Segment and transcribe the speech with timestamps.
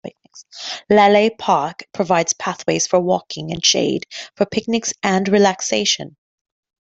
[0.89, 6.17] Laleh Park provides pathways for walking and shade for picnics and relaxation.